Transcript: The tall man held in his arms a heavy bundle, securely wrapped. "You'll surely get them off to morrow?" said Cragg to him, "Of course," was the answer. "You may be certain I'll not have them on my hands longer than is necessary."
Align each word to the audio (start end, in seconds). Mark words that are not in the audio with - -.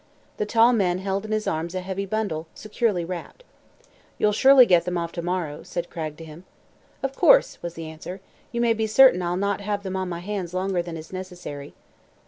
The 0.37 0.47
tall 0.47 0.73
man 0.73 0.97
held 0.97 1.25
in 1.25 1.31
his 1.31 1.45
arms 1.45 1.75
a 1.75 1.79
heavy 1.81 2.07
bundle, 2.07 2.47
securely 2.55 3.05
wrapped. 3.05 3.43
"You'll 4.17 4.31
surely 4.31 4.65
get 4.65 4.83
them 4.85 4.97
off 4.97 5.11
to 5.11 5.21
morrow?" 5.21 5.61
said 5.61 5.91
Cragg 5.91 6.17
to 6.17 6.25
him, 6.25 6.43
"Of 7.03 7.15
course," 7.15 7.61
was 7.61 7.75
the 7.75 7.85
answer. 7.85 8.19
"You 8.51 8.61
may 8.61 8.73
be 8.73 8.87
certain 8.87 9.21
I'll 9.21 9.37
not 9.37 9.61
have 9.61 9.83
them 9.83 9.95
on 9.95 10.09
my 10.09 10.21
hands 10.21 10.55
longer 10.55 10.81
than 10.81 10.97
is 10.97 11.13
necessary." 11.13 11.75